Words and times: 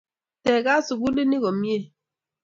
Tegat 0.43 0.83
sukulit 0.87 1.27
ni 1.27 1.37
komnye 1.43 1.77